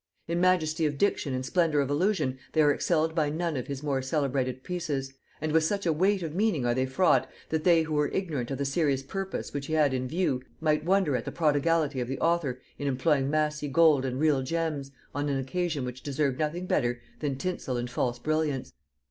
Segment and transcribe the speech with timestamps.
[0.27, 3.83] In majesty of diction and splendor of allusion they are excelled by none of his
[3.83, 7.83] more celebrated pieces; and with such a weight of meaning are they fraught, that they
[7.83, 11.23] who were ignorant of the serious purpose which he had in view might wonder at
[11.25, 15.85] the prodigality of the author in employing massy gold and real gems on an occasion
[15.85, 18.73] which deserved nothing better than tinsel and false brilliants.